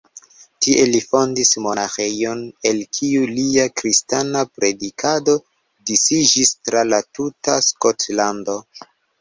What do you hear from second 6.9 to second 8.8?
la tuta Skotlando.